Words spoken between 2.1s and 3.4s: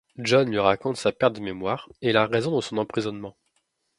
la raison de son enprisonnement.